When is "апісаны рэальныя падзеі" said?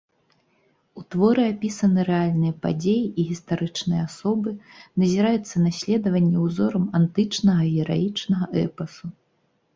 1.49-3.03